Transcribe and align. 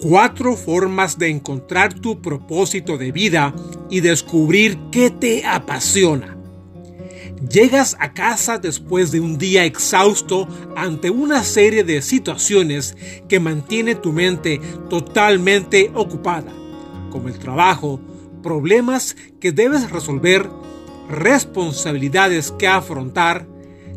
Cuatro 0.00 0.56
formas 0.56 1.18
de 1.18 1.28
encontrar 1.28 1.92
tu 1.92 2.22
propósito 2.22 2.96
de 2.96 3.12
vida 3.12 3.54
y 3.90 4.00
descubrir 4.00 4.78
qué 4.90 5.10
te 5.10 5.44
apasiona. 5.44 6.38
Llegas 7.46 7.98
a 8.00 8.14
casa 8.14 8.56
después 8.56 9.12
de 9.12 9.20
un 9.20 9.36
día 9.36 9.66
exhausto 9.66 10.48
ante 10.74 11.10
una 11.10 11.44
serie 11.44 11.84
de 11.84 12.00
situaciones 12.00 12.96
que 13.28 13.40
mantiene 13.40 13.94
tu 13.94 14.10
mente 14.14 14.58
totalmente 14.88 15.90
ocupada, 15.94 16.50
como 17.10 17.28
el 17.28 17.38
trabajo, 17.38 18.00
problemas 18.42 19.16
que 19.38 19.52
debes 19.52 19.90
resolver, 19.90 20.48
responsabilidades 21.10 22.52
que 22.52 22.68
afrontar, 22.68 23.46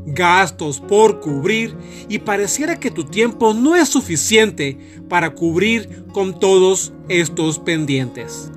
gastos 0.06 0.80
por 0.80 1.20
cubrir 1.20 1.76
y 2.10 2.20
pareciera 2.20 2.80
que 2.80 2.92
tu 2.92 3.04
tiempo 3.06 3.54
no 3.54 3.76
es 3.76 3.90
suficiente 3.90 4.78
para 5.10 5.34
cubrir 5.34 6.06
con 6.14 6.40
todos 6.40 6.94
estos 7.10 7.60
pendientes. 7.60 8.52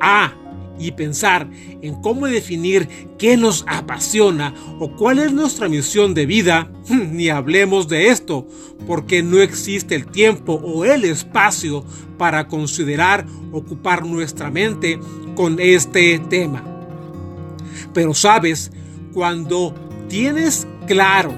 Ah, 0.00 0.34
y 0.78 0.92
pensar 0.92 1.48
en 1.80 1.94
cómo 2.02 2.26
definir 2.26 2.88
qué 3.18 3.36
nos 3.36 3.64
apasiona 3.66 4.54
o 4.78 4.94
cuál 4.94 5.18
es 5.18 5.32
nuestra 5.32 5.68
misión 5.68 6.14
de 6.14 6.26
vida, 6.26 6.70
ni 6.88 7.28
hablemos 7.28 7.88
de 7.88 8.08
esto, 8.08 8.46
porque 8.86 9.22
no 9.22 9.38
existe 9.38 9.94
el 9.94 10.06
tiempo 10.06 10.54
o 10.54 10.84
el 10.84 11.04
espacio 11.04 11.84
para 12.18 12.48
considerar 12.48 13.26
ocupar 13.52 14.04
nuestra 14.04 14.50
mente 14.50 14.98
con 15.34 15.58
este 15.60 16.18
tema. 16.18 16.64
Pero 17.92 18.14
sabes, 18.14 18.70
cuando 19.12 19.74
tienes 20.08 20.66
claro 20.86 21.34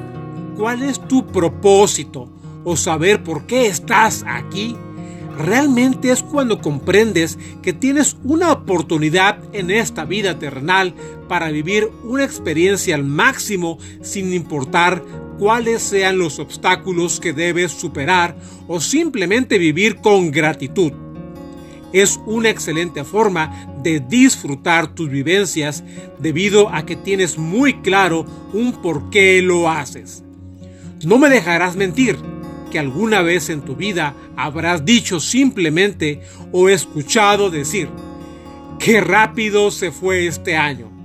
cuál 0.57 0.83
es 0.83 1.01
tu 1.09 1.27
propósito 1.27 2.29
o 2.65 2.77
saber 2.77 3.23
por 3.23 3.47
qué 3.47 3.67
estás 3.67 4.25
aquí, 4.27 4.77
realmente 5.39 6.11
es 6.11 6.23
cuando 6.23 6.61
comprendes 6.61 7.39
que 7.63 7.73
tienes 7.73 8.17
una 8.25 8.53
oportunidad 8.53 9.39
en 9.53 9.71
esta 9.71 10.05
vida 10.05 10.39
terrenal 10.39 10.95
para 11.29 11.51
vivir 11.51 11.89
una 12.05 12.25
experiencia 12.25 12.95
al 12.95 13.05
máximo 13.05 13.79
sin 14.03 14.33
importar 14.33 15.03
cuáles 15.39 15.83
sean 15.83 16.19
los 16.19 16.39
obstáculos 16.39 17.21
que 17.21 17.33
debes 17.33 17.73
superar 17.73 18.37
o 18.67 18.81
simplemente 18.81 19.59
vivir 19.59 19.97
con 19.97 20.31
gratitud. 20.31 20.93
Es 21.93 22.21
una 22.27 22.51
excelente 22.51 23.05
forma 23.05 23.67
de 23.83 24.01
disfrutar 24.01 24.95
tus 24.95 25.09
vivencias 25.09 25.83
debido 26.19 26.69
a 26.69 26.85
que 26.85 26.97
tienes 26.97 27.39
muy 27.39 27.81
claro 27.81 28.27
un 28.53 28.73
por 28.73 29.11
qué 29.11 29.41
lo 29.43 29.71
haces. 29.71 30.23
No 31.05 31.19
me 31.19 31.29
dejarás 31.29 31.77
mentir 31.77 32.19
que 32.71 32.79
alguna 32.79 33.23
vez 33.23 33.49
en 33.49 33.63
tu 33.63 33.77
vida 33.77 34.15
habrás 34.37 34.85
dicho 34.85 35.21
simplemente 35.21 36.21
o 36.53 36.69
escuchado 36.69 37.51
decir, 37.51 37.89
qué 38.79 39.01
rápido 39.01 39.71
se 39.71 39.91
fue 39.91 40.27
este 40.27 40.57
año. 40.57 40.98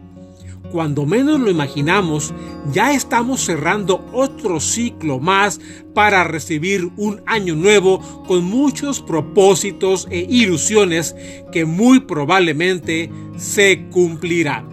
Cuando 0.73 1.05
menos 1.05 1.39
lo 1.39 1.52
imaginamos, 1.52 2.33
ya 2.71 2.93
estamos 2.93 3.45
cerrando 3.45 4.03
otro 4.11 4.59
ciclo 4.59 5.19
más 5.19 5.61
para 5.94 6.23
recibir 6.23 6.89
un 6.97 7.22
año 7.28 7.53
nuevo 7.53 8.00
con 8.25 8.44
muchos 8.44 9.00
propósitos 9.00 10.07
e 10.09 10.25
ilusiones 10.28 11.16
que 11.51 11.66
muy 11.66 12.00
probablemente 12.00 13.12
se 13.38 13.85
cumplirán. 13.91 14.66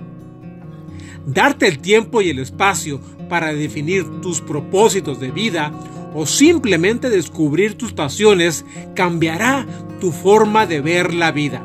Darte 1.27 1.69
el 1.69 1.81
tiempo 1.81 2.22
y 2.22 2.31
el 2.31 2.39
espacio 2.39 2.99
para 3.28 3.53
definir 3.53 4.22
tus 4.22 4.41
propósitos 4.41 5.21
de 5.21 5.31
vida 5.31 5.71
o 6.15 6.25
simplemente 6.25 7.10
descubrir 7.10 7.77
tus 7.77 7.93
pasiones 7.93 8.65
cambiará 8.94 9.66
tu 10.00 10.12
forma 10.12 10.65
de 10.65 10.81
ver 10.81 11.12
la 11.12 11.31
vida. 11.31 11.62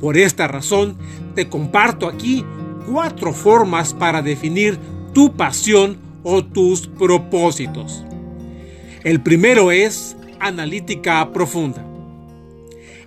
Por 0.00 0.16
esta 0.16 0.48
razón, 0.48 0.96
te 1.36 1.48
comparto 1.48 2.08
aquí 2.08 2.44
cuatro 2.90 3.32
formas 3.32 3.94
para 3.94 4.22
definir 4.22 4.78
tu 5.12 5.34
pasión 5.34 5.98
o 6.22 6.44
tus 6.44 6.86
propósitos. 6.86 8.04
El 9.04 9.22
primero 9.22 9.70
es 9.70 10.16
analítica 10.40 11.32
profunda. 11.32 11.84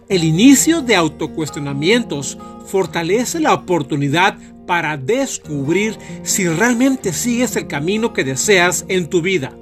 El 0.09 0.23
inicio 0.23 0.81
de 0.81 0.95
autocuestionamientos 0.95 2.37
fortalece 2.65 3.39
la 3.39 3.53
oportunidad 3.53 4.37
para 4.67 4.97
descubrir 4.97 5.97
si 6.23 6.47
realmente 6.47 7.13
sigues 7.13 7.55
el 7.55 7.67
camino 7.67 8.13
que 8.13 8.23
deseas 8.23 8.85
en 8.87 9.09
tu 9.09 9.21
vida 9.21 9.53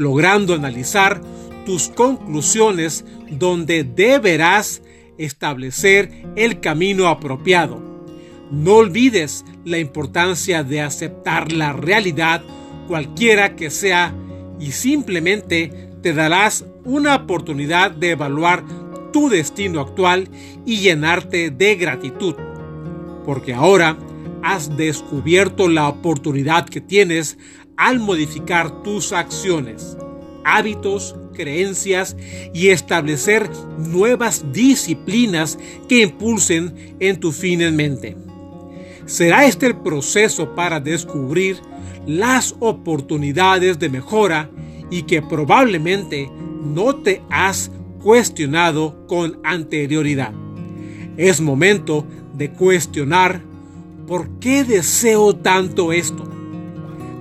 logrando 0.00 0.54
analizar 0.54 1.20
tus 1.66 1.90
conclusiones 1.90 3.04
donde 3.30 3.84
deberás 3.84 4.80
establecer 5.18 6.10
el 6.36 6.60
camino 6.60 7.06
apropiado. 7.06 7.89
No 8.50 8.76
olvides 8.76 9.44
la 9.64 9.78
importancia 9.78 10.64
de 10.64 10.80
aceptar 10.80 11.52
la 11.52 11.72
realidad 11.72 12.42
cualquiera 12.88 13.54
que 13.54 13.70
sea 13.70 14.12
y 14.58 14.72
simplemente 14.72 15.90
te 16.02 16.12
darás 16.12 16.64
una 16.84 17.14
oportunidad 17.14 17.92
de 17.92 18.10
evaluar 18.10 18.64
tu 19.12 19.28
destino 19.28 19.80
actual 19.80 20.28
y 20.66 20.78
llenarte 20.78 21.50
de 21.50 21.76
gratitud. 21.76 22.34
Porque 23.24 23.54
ahora 23.54 23.96
has 24.42 24.76
descubierto 24.76 25.68
la 25.68 25.88
oportunidad 25.88 26.68
que 26.68 26.80
tienes 26.80 27.38
al 27.76 28.00
modificar 28.00 28.82
tus 28.82 29.12
acciones, 29.12 29.96
hábitos, 30.44 31.14
creencias 31.34 32.16
y 32.52 32.68
establecer 32.68 33.48
nuevas 33.78 34.52
disciplinas 34.52 35.58
que 35.88 36.02
impulsen 36.02 36.96
en 36.98 37.20
tu 37.20 37.30
fin 37.30 37.62
en 37.62 37.76
mente. 37.76 38.29
Será 39.10 39.44
este 39.44 39.66
el 39.66 39.76
proceso 39.76 40.54
para 40.54 40.78
descubrir 40.78 41.58
las 42.06 42.54
oportunidades 42.60 43.80
de 43.80 43.88
mejora 43.88 44.48
y 44.88 45.02
que 45.02 45.20
probablemente 45.20 46.30
no 46.62 46.94
te 46.94 47.20
has 47.28 47.72
cuestionado 48.00 49.04
con 49.08 49.40
anterioridad. 49.42 50.32
Es 51.16 51.40
momento 51.40 52.06
de 52.34 52.52
cuestionar 52.52 53.42
por 54.06 54.30
qué 54.38 54.62
deseo 54.62 55.34
tanto 55.34 55.92
esto 55.92 56.30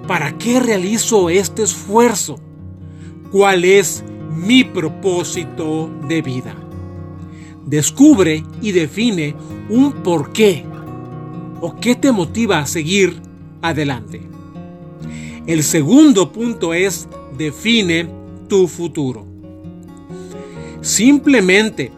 ¿Para 0.09 0.35
qué 0.39 0.59
realizo 0.59 1.29
este 1.29 1.61
esfuerzo? 1.61 2.39
¿Cuál 3.31 3.63
es 3.63 4.03
mi 4.35 4.63
propósito 4.63 5.87
de 6.07 6.23
vida? 6.23 6.55
Descubre 7.67 8.43
y 8.59 8.71
define 8.71 9.35
un 9.69 10.01
por 10.01 10.31
qué 10.33 10.65
o 11.61 11.75
qué 11.79 11.95
te 11.95 12.11
motiva 12.11 12.59
a 12.59 12.65
seguir 12.65 13.21
adelante. 13.61 14.21
El 15.47 15.63
segundo 15.63 16.31
punto 16.31 16.73
es 16.73 17.07
define 17.37 18.07
tu 18.47 18.67
futuro. 18.67 19.25
Simplemente 20.81 21.91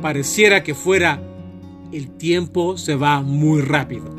pareciera 0.00 0.62
que 0.62 0.74
fuera 0.74 1.22
el 1.92 2.10
tiempo 2.10 2.76
se 2.76 2.94
va 2.94 3.22
muy 3.22 3.62
rápido 3.62 4.18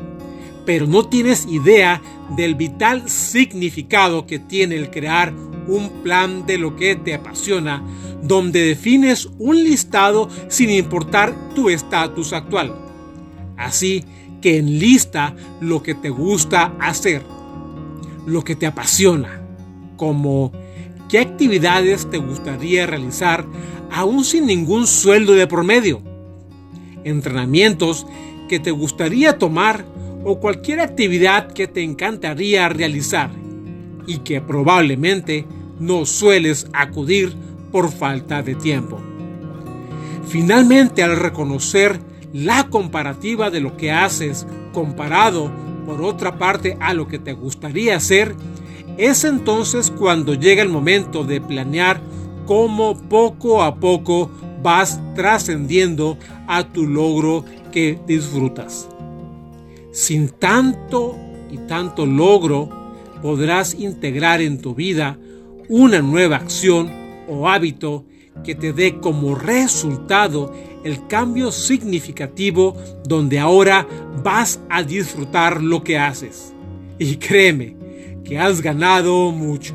pero 0.70 0.86
no 0.86 1.08
tienes 1.08 1.46
idea 1.46 2.00
del 2.36 2.54
vital 2.54 3.08
significado 3.08 4.26
que 4.26 4.38
tiene 4.38 4.76
el 4.76 4.90
crear 4.90 5.34
un 5.66 5.90
plan 6.04 6.46
de 6.46 6.58
lo 6.58 6.76
que 6.76 6.96
te 6.96 7.12
apasiona, 7.12 7.82
donde 8.22 8.62
defines 8.62 9.28
un 9.40 9.64
listado 9.64 10.28
sin 10.48 10.70
importar 10.70 11.34
tu 11.54 11.70
estatus 11.70 12.32
actual. 12.32 12.74
Así 13.56 14.04
que 14.40 14.58
enlista 14.58 15.34
lo 15.60 15.82
que 15.82 15.94
te 15.94 16.10
gusta 16.10 16.72
hacer, 16.80 17.22
lo 18.26 18.42
que 18.42 18.56
te 18.56 18.66
apasiona, 18.66 19.40
como 19.96 20.52
qué 21.08 21.18
actividades 21.18 22.08
te 22.08 22.18
gustaría 22.18 22.86
realizar 22.86 23.44
aún 23.90 24.24
sin 24.24 24.46
ningún 24.46 24.86
sueldo 24.86 25.32
de 25.32 25.46
promedio, 25.46 26.00
entrenamientos 27.04 28.06
que 28.48 28.60
te 28.60 28.70
gustaría 28.70 29.38
tomar 29.38 29.84
o 30.24 30.38
cualquier 30.38 30.80
actividad 30.80 31.52
que 31.52 31.66
te 31.66 31.82
encantaría 31.82 32.68
realizar 32.68 33.30
y 34.06 34.18
que 34.18 34.40
probablemente 34.40 35.46
no 35.78 36.04
sueles 36.04 36.66
acudir 36.72 37.34
por 37.72 37.90
falta 37.90 38.42
de 38.42 38.54
tiempo. 38.54 39.00
Finalmente, 40.26 41.02
al 41.02 41.16
reconocer 41.16 42.00
la 42.32 42.68
comparativa 42.68 43.50
de 43.50 43.60
lo 43.60 43.76
que 43.76 43.90
haces 43.90 44.46
comparado 44.72 45.50
por 45.86 46.02
otra 46.02 46.38
parte 46.38 46.76
a 46.80 46.94
lo 46.94 47.08
que 47.08 47.18
te 47.18 47.32
gustaría 47.32 47.96
hacer, 47.96 48.34
es 48.96 49.24
entonces 49.24 49.90
cuando 49.90 50.34
llega 50.34 50.62
el 50.62 50.68
momento 50.68 51.24
de 51.24 51.40
planear 51.40 52.00
cómo 52.46 52.96
poco 53.08 53.62
a 53.62 53.76
poco 53.76 54.30
vas 54.62 55.00
trascendiendo 55.14 56.18
a 56.46 56.64
tu 56.64 56.86
logro 56.86 57.44
que 57.72 57.98
disfrutas. 58.06 58.88
Sin 59.92 60.28
tanto 60.28 61.16
y 61.50 61.58
tanto 61.58 62.06
logro, 62.06 62.68
podrás 63.22 63.74
integrar 63.74 64.40
en 64.40 64.60
tu 64.60 64.74
vida 64.74 65.18
una 65.68 66.00
nueva 66.00 66.36
acción 66.36 66.90
o 67.28 67.48
hábito 67.48 68.04
que 68.44 68.54
te 68.54 68.72
dé 68.72 68.98
como 68.98 69.34
resultado 69.34 70.52
el 70.84 71.06
cambio 71.06 71.52
significativo 71.52 72.76
donde 73.04 73.38
ahora 73.38 73.86
vas 74.22 74.60
a 74.68 74.82
disfrutar 74.82 75.62
lo 75.62 75.82
que 75.82 75.98
haces. 75.98 76.52
Y 76.98 77.16
créeme 77.16 77.76
que 78.24 78.38
has 78.38 78.60
ganado 78.60 79.30
mucho. 79.30 79.74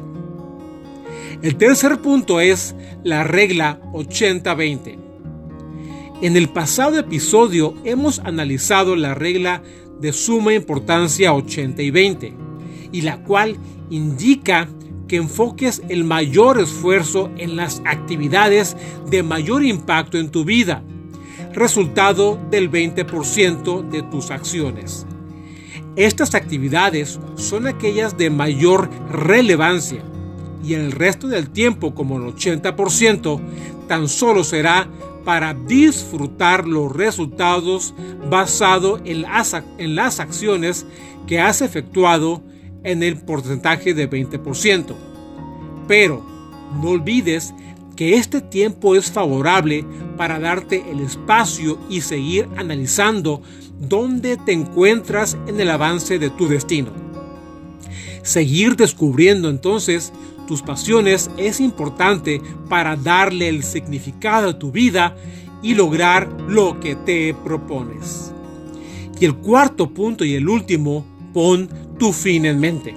El 1.42 1.58
tercer 1.58 2.00
punto 2.02 2.40
es 2.40 2.76
la 3.04 3.24
regla 3.24 3.80
80-20. 3.94 4.98
En 6.22 6.38
el 6.38 6.50
pasado 6.50 6.98
episodio 6.98 7.76
hemos 7.84 8.20
analizado 8.20 8.96
la 8.96 9.14
regla 9.14 9.62
de 10.00 10.14
suma 10.14 10.54
importancia 10.54 11.34
80 11.34 11.82
y 11.82 11.92
20, 11.92 12.34
y 12.92 13.02
la 13.02 13.22
cual 13.24 13.58
indica 13.90 14.70
que 15.08 15.18
enfoques 15.18 15.82
el 15.90 16.04
mayor 16.04 16.60
esfuerzo 16.60 17.30
en 17.38 17.56
las 17.56 17.82
actividades 17.86 18.76
de 19.10 19.24
mayor 19.24 19.64
impacto 19.64 20.18
en 20.18 20.32
tu 20.32 20.46
vida, 20.46 20.84
resultado 21.56 22.38
del 22.52 22.70
20% 22.70 23.90
de 23.90 24.04
tus 24.04 24.30
acciones. 24.30 25.06
Estas 25.96 26.36
actividades 26.36 27.20
son 27.36 27.68
aquellas 27.68 28.18
de 28.18 28.30
mayor 28.30 28.90
relevancia 29.10 30.04
y 30.64 30.74
el 30.74 30.92
resto 30.92 31.28
del 31.28 31.50
tiempo, 31.50 31.96
como 31.96 32.18
el 32.18 32.36
80%, 32.36 33.40
tan 33.88 34.10
solo 34.10 34.44
será 34.44 34.90
para 35.24 35.54
disfrutar 35.54 36.68
los 36.68 36.92
resultados 36.92 37.94
basado 38.30 39.00
en 39.06 39.24
las, 39.24 39.56
en 39.78 39.96
las 39.96 40.20
acciones 40.20 40.86
que 41.28 41.40
has 41.40 41.62
efectuado 41.62 42.44
en 42.84 43.02
el 43.02 43.18
porcentaje 43.18 43.94
de 43.94 44.10
20%. 44.10 44.96
Pero 45.88 46.24
no 46.82 46.90
olvides 46.90 47.54
que 47.96 48.16
este 48.16 48.42
tiempo 48.42 48.96
es 48.96 49.12
favorable 49.12 49.86
para 50.18 50.40
darte 50.40 50.84
el 50.90 51.00
espacio 51.00 51.80
y 51.90 52.02
seguir 52.02 52.48
analizando 52.58 53.42
dónde 53.80 54.38
te 54.38 54.52
encuentras 54.52 55.38
en 55.48 55.60
el 55.60 55.70
avance 55.70 56.20
de 56.20 56.30
tu 56.30 56.48
destino. 56.48 56.92
Seguir 58.24 58.76
descubriendo 58.76 59.50
entonces 59.50 60.12
tus 60.48 60.62
pasiones 60.62 61.30
es 61.38 61.60
importante 61.60 62.42
para 62.70 62.96
darle 62.96 63.50
el 63.50 63.64
significado 63.64 64.50
a 64.50 64.60
tu 64.60 64.72
vida 64.72 65.16
y 65.62 65.74
lograr 65.74 66.30
lo 66.48 66.80
que 66.80 66.96
te 66.96 67.34
propones. 67.34 68.32
Y 69.20 69.26
el 69.26 69.36
cuarto 69.36 69.90
punto 69.90 70.26
y 70.26 70.36
el 70.36 70.50
último, 70.50 71.06
pon 71.34 71.70
tu 71.98 72.12
fin 72.12 72.46
en 72.46 72.60
mente. 72.60 72.96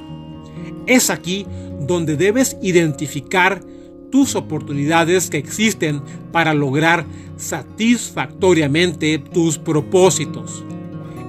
Es 0.87 1.11
aquí 1.11 1.47
donde 1.87 2.17
debes 2.17 2.57
identificar 2.61 3.63
tus 4.11 4.35
oportunidades 4.35 5.31
que 5.31 5.39
existen 5.39 6.03
para 6.33 6.55
lograr 6.55 7.05
satisfactoriamente 7.37 9.19
tus 9.19 9.59
propósitos. 9.59 10.65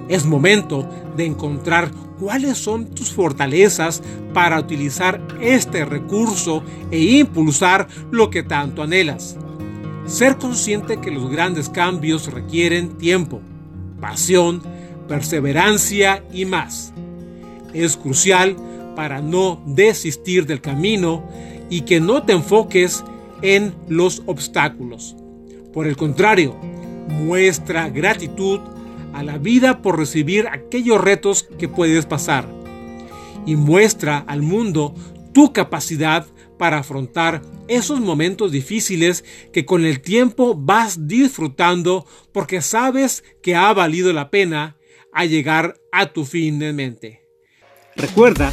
Es 0.08 0.26
momento 0.26 0.88
de 1.16 1.26
encontrar 1.26 1.90
cuáles 2.18 2.58
son 2.58 2.86
tus 2.86 3.12
fortalezas 3.12 4.02
para 4.34 4.58
utilizar 4.58 5.20
este 5.40 5.84
recurso 5.84 6.62
e 6.90 7.18
impulsar 7.18 7.88
lo 8.10 8.30
que 8.30 8.42
tanto 8.42 8.82
anhelas. 8.82 9.36
Ser 10.06 10.36
consciente 10.36 11.00
que 11.00 11.10
los 11.10 11.30
grandes 11.30 11.68
cambios 11.68 12.32
requieren 12.32 12.98
tiempo, 12.98 13.40
pasión, 14.00 14.62
perseverancia 15.08 16.24
y 16.32 16.44
más. 16.44 16.92
Es 17.72 17.96
crucial 17.96 18.56
para 18.96 19.20
no 19.20 19.62
desistir 19.66 20.46
del 20.46 20.60
camino 20.60 21.24
y 21.70 21.82
que 21.82 22.00
no 22.00 22.24
te 22.24 22.32
enfoques 22.32 23.04
en 23.40 23.74
los 23.88 24.22
obstáculos. 24.26 25.16
Por 25.72 25.86
el 25.86 25.96
contrario, 25.96 26.56
muestra 27.08 27.88
gratitud 27.88 28.60
a 29.14 29.22
la 29.22 29.38
vida 29.38 29.80
por 29.80 29.98
recibir 29.98 30.46
aquellos 30.48 31.00
retos 31.00 31.48
que 31.58 31.68
puedes 31.68 32.04
pasar 32.06 32.46
y 33.46 33.56
muestra 33.56 34.18
al 34.18 34.42
mundo 34.42 34.94
tu 35.32 35.52
capacidad 35.52 36.26
para 36.58 36.78
afrontar 36.78 37.40
esos 37.68 38.00
momentos 38.00 38.52
difíciles 38.52 39.24
que 39.52 39.64
con 39.64 39.84
el 39.86 40.00
tiempo 40.00 40.54
vas 40.54 41.06
disfrutando 41.06 42.04
porque 42.32 42.60
sabes 42.60 43.24
que 43.42 43.54
ha 43.54 43.72
valido 43.72 44.12
la 44.12 44.30
pena 44.30 44.76
llegar 45.24 45.80
a 45.92 46.12
tu 46.12 46.24
fin 46.24 46.58
de 46.58 46.72
mente. 46.72 47.22
Recuerda 47.96 48.52